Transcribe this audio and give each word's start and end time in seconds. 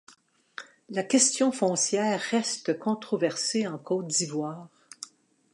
La 0.89 1.03
question 1.03 1.51
foncière 1.51 2.19
reste 2.19 2.79
controversée 2.79 3.67
en 3.67 3.77
Côte 3.77 4.07
d'Ivoire. 4.07 4.67